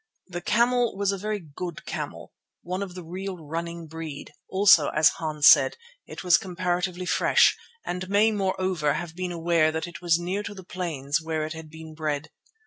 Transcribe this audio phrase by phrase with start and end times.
[0.25, 5.09] The camel was a very good camel, one of the real running breed; also, as
[5.19, 5.77] Hans said,
[6.07, 10.55] it was comparatively fresh, and may, moreover, have been aware that it was near to
[10.55, 12.29] the plains where it had been bred.